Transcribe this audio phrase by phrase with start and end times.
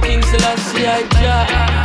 [0.00, 1.81] King Selassie I Jah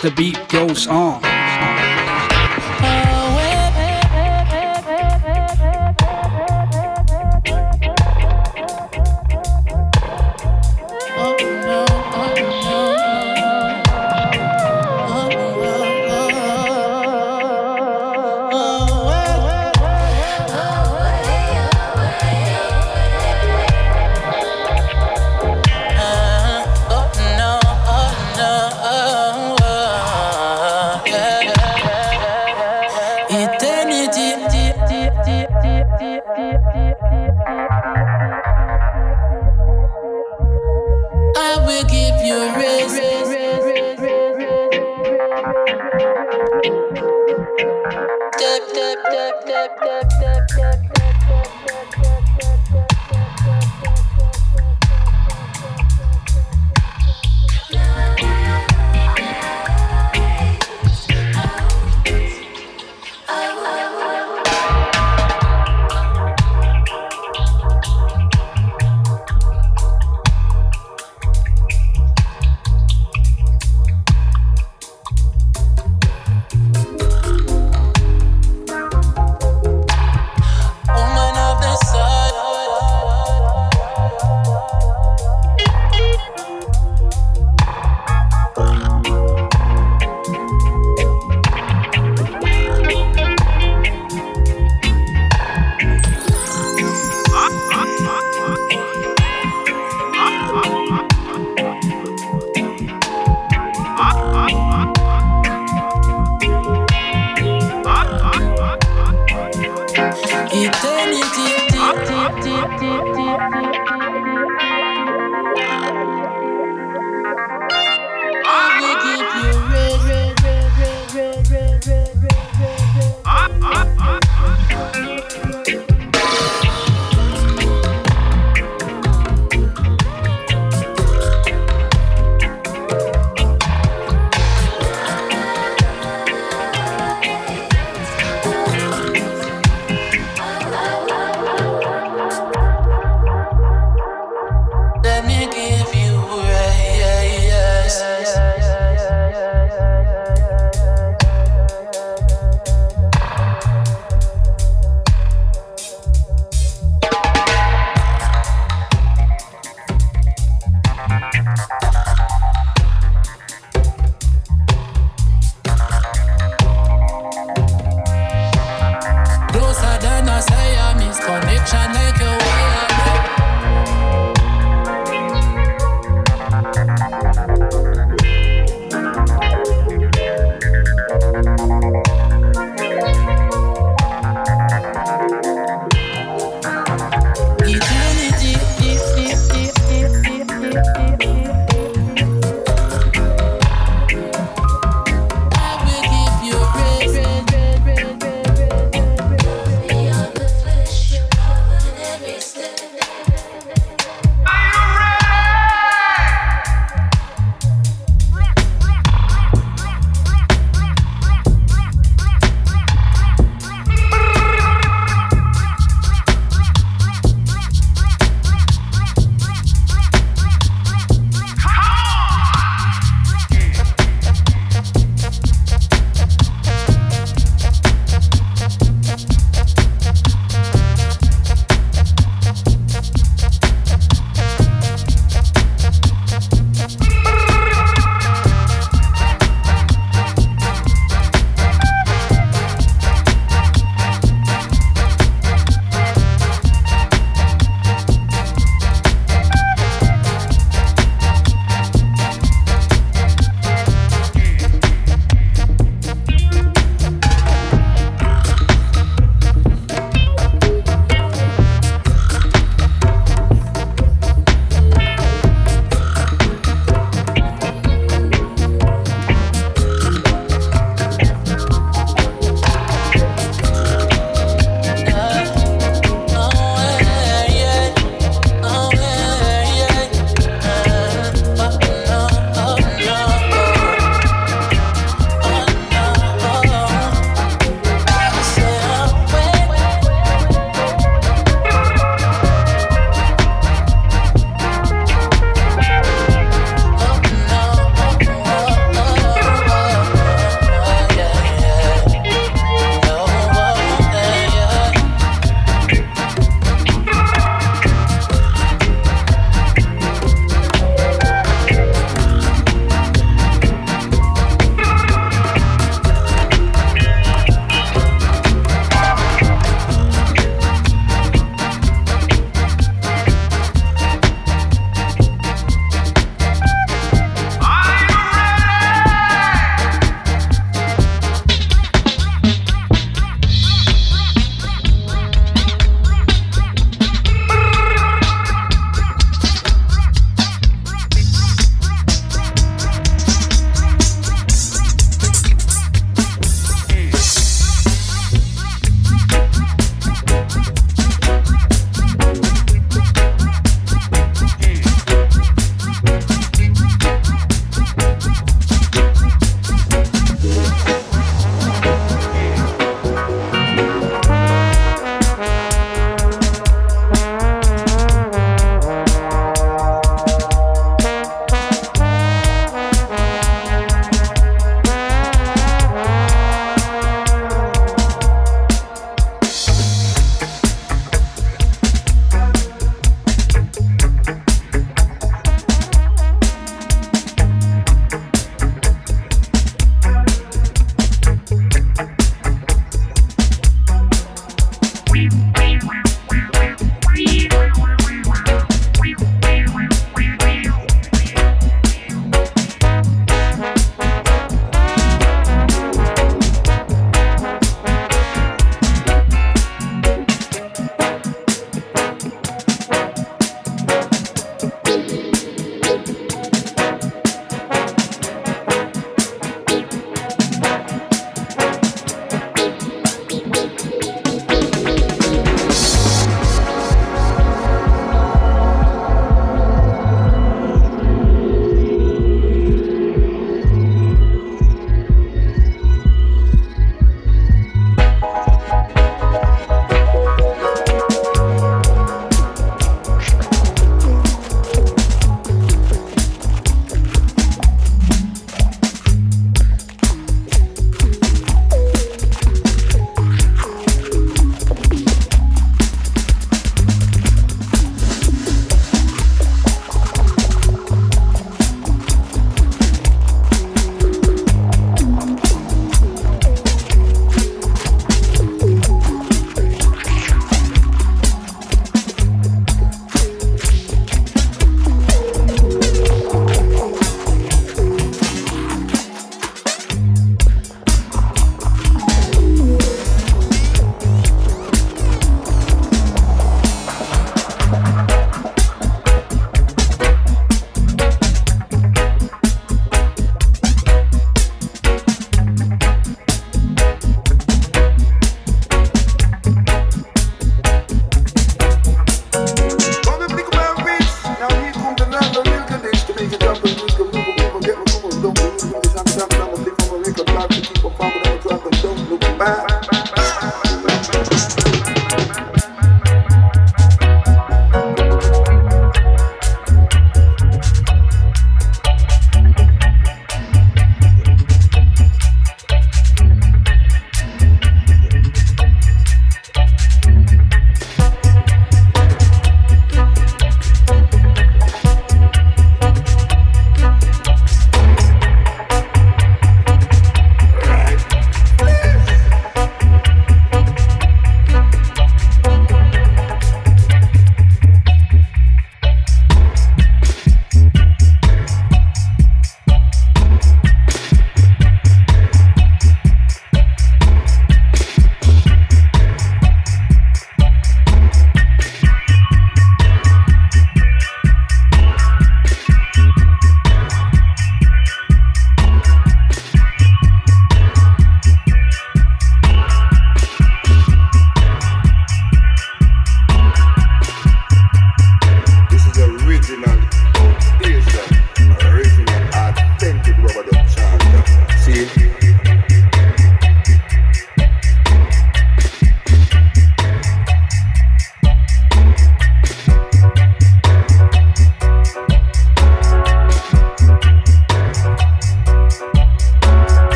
[0.00, 1.27] the beat goes on.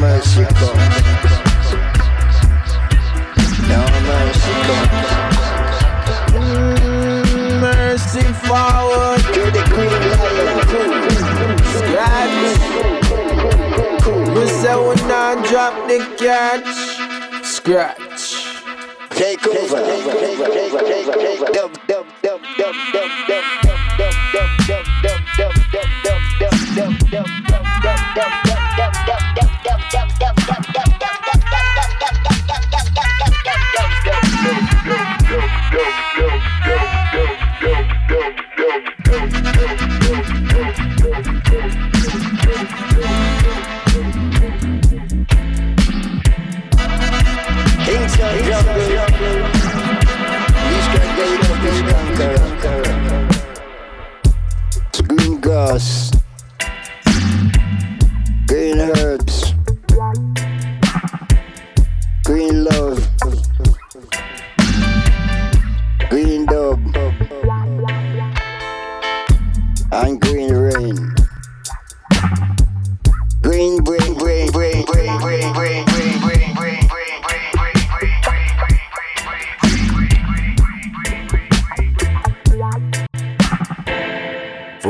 [0.00, 0.72] Mexico.
[3.68, 5.17] No mercy Mexico.
[14.96, 17.44] phone and drop the catch.
[17.44, 18.44] Scratch.
[19.10, 20.18] Take over.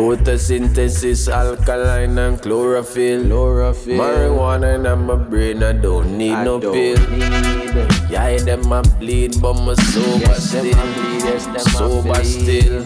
[0.09, 3.27] Photosynthesis, alkaline and chlorophyll.
[3.27, 3.99] chlorophyll.
[4.01, 7.11] Marijuana in my brain, I don't need I no don't pill.
[7.11, 8.11] Need.
[8.11, 10.63] Yeah, them a bleed, but my sober yes, still.
[10.63, 12.85] Bleed, yes, sober still.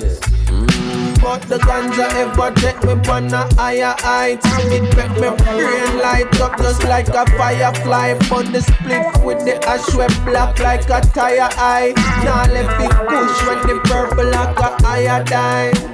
[0.50, 1.22] Mm.
[1.22, 6.40] But the ganja ever take me on a higher height It make me brain light
[6.40, 11.00] up just like a firefly But the split with the ash wet black like a
[11.14, 11.92] tire eye
[12.24, 15.91] Now let it push when the purple like a iodine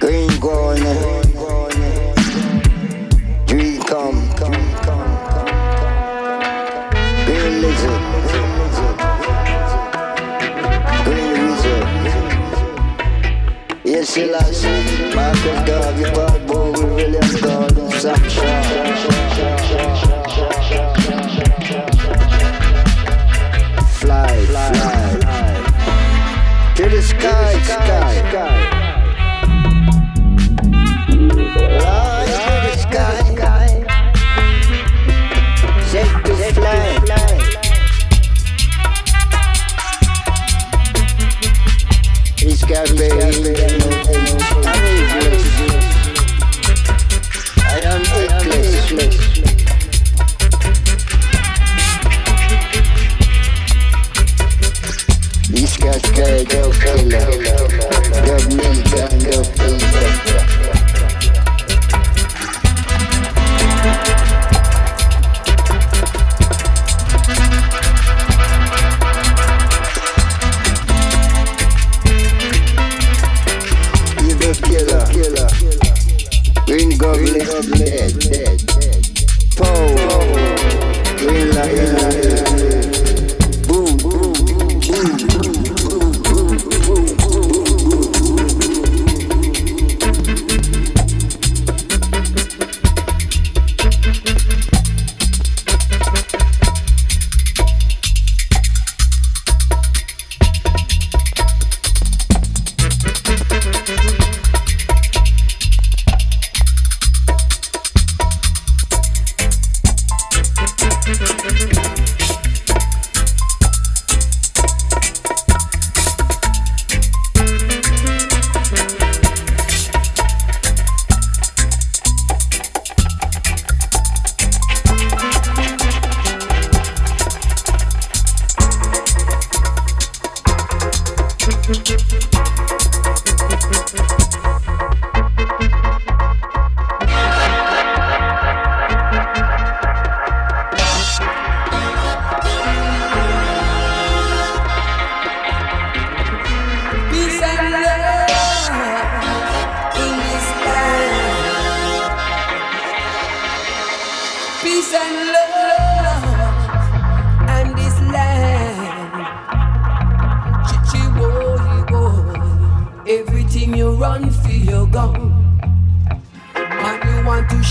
[0.00, 0.80] Green gone,
[3.44, 5.04] Dream come, come, come
[7.26, 8.02] Green lizard,
[11.04, 11.86] Green wizard.
[13.84, 14.64] Yes, he loves
[15.14, 18.64] Marcus Garvey, Paul Bogle, William Gordon, Sam Sharpe.
[24.00, 24.72] Fly, fly,
[25.20, 25.54] fly,
[26.74, 28.59] to the sky, sky, sky.
[42.72, 42.76] I
[47.82, 48.90] am hopeless.
[55.48, 57.26] This cascade of color,
[58.22, 60.49] the meat and the.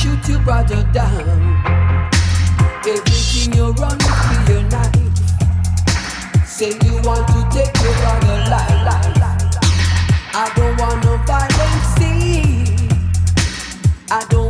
[0.09, 1.61] shoot your brother down.
[2.87, 6.45] Everything you're running through your knife.
[6.45, 8.79] Say you want to take your brother life.
[10.33, 11.99] I don't want no violence.
[14.11, 14.48] I don't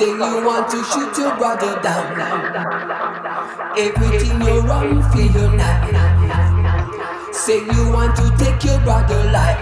[0.00, 2.16] say you want to shoot your brother down.
[3.76, 7.32] Everything you're wrong, feel now.
[7.32, 9.60] Say you want to take your brother life.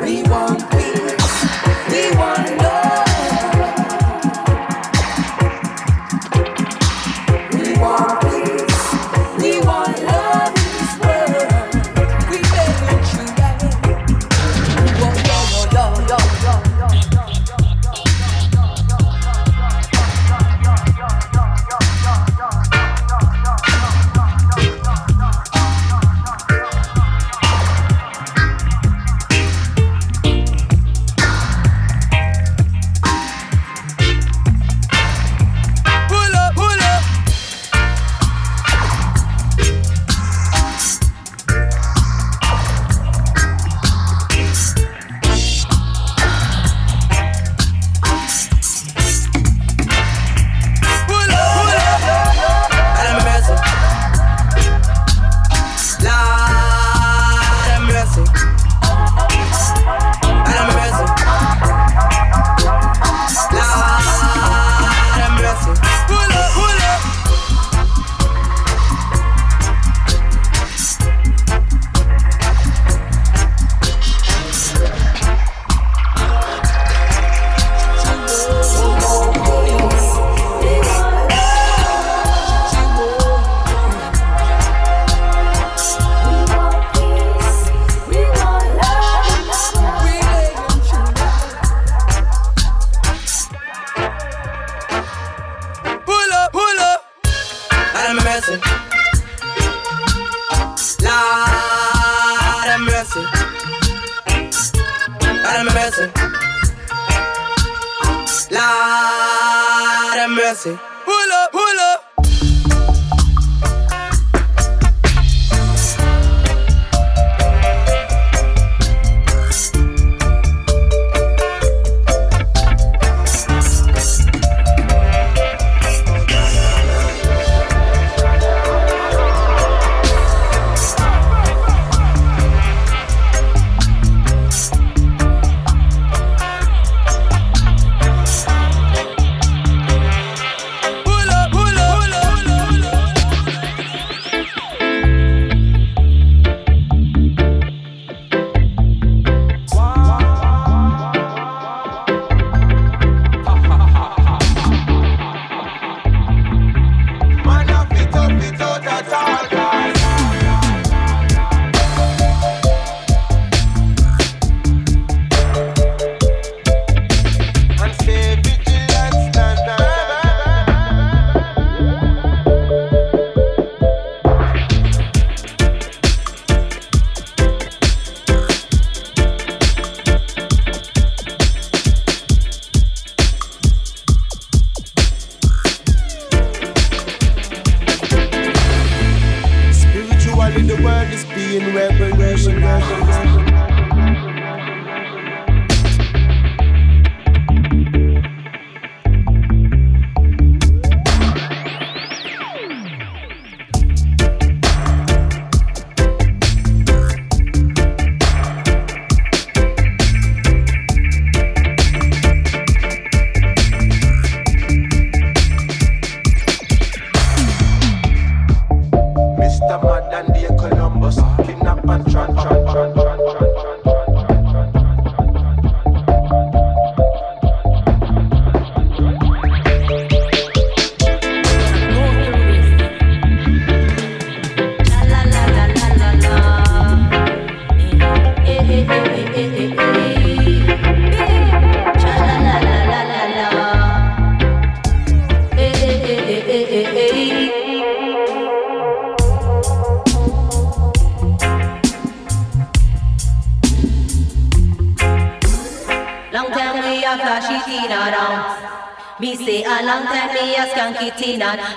[0.00, 1.36] We want peace.
[1.92, 3.09] We want love.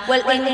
[0.08, 0.44] Well well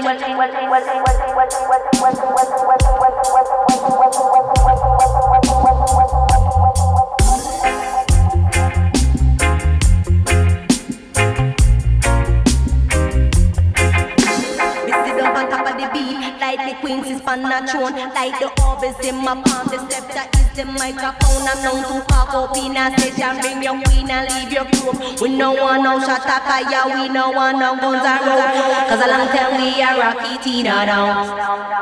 [16.40, 19.66] like the queens is on a throne Like the orbs in my palm.
[19.68, 21.44] The scepter is the microphone.
[21.48, 23.40] I'm known to cock up in a session.
[23.40, 26.84] Bring your queen and leave your crew We no want no shot fire.
[26.94, 31.79] We no want no guns around Cause a long time we are rocky Tina now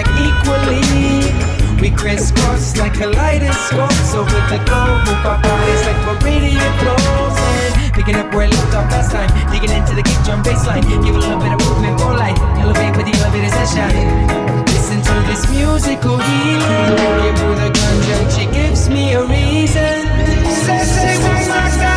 [0.00, 0.80] like equally.
[1.80, 5.00] We crisscross like kaleidoscopes over the globe.
[5.04, 7.36] Move our bodies like meridian flows.
[7.36, 9.30] And picking up where I left off last time.
[9.52, 10.84] Digging into the kick drum bassline.
[11.04, 12.38] Give a little bit of movement, more light.
[12.60, 14.64] Elevate with the elevator sunshine.
[14.66, 16.96] Listen to this musical healing.
[17.22, 20.00] Give her the gun she gives me a reason.
[20.64, 21.89] Say, say, my God.